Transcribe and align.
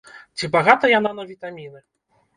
Ці 0.37 0.49
багата 0.55 0.91
яна 0.93 1.11
на 1.19 1.27
вітаміны? 1.33 1.79